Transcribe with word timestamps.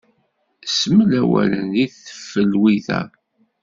Smel 0.77 1.11
awalen 1.21 1.67
deg 1.75 1.91
teflwit-a. 2.05 3.01